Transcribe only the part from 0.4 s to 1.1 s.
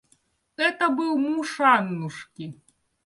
Это